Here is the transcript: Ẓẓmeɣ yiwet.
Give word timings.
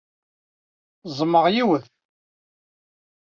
Ẓẓmeɣ 1.15 1.45
yiwet. 1.53 1.85